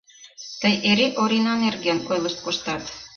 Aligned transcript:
—Тый 0.61 0.75
эре 0.89 1.07
Орина 1.21 1.53
нерген 1.63 1.99
ойлышт 2.11 2.39
коштат! 2.45 2.83